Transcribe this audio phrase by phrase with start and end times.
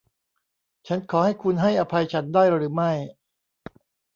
[0.87, 2.91] ฉันขอให้คุณให้อภัยฉันได้หรือไม่